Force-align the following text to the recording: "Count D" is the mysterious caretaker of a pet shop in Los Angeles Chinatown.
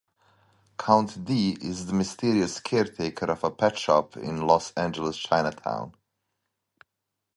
"Count 0.79 1.25
D" 1.25 1.59
is 1.61 1.85
the 1.85 1.93
mysterious 1.93 2.59
caretaker 2.59 3.27
of 3.31 3.43
a 3.43 3.51
pet 3.51 3.77
shop 3.77 4.17
in 4.17 4.47
Los 4.47 4.71
Angeles 4.71 5.15
Chinatown. 5.15 5.93